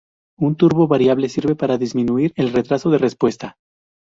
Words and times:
Un 0.39 0.55
turbo 0.55 0.87
variable 0.87 1.29
sirve 1.29 1.55
para 1.55 1.77
disminuir 1.77 2.33
el 2.35 2.51
retraso 2.51 2.89
de 2.89 2.97
respuesta. 2.97 3.57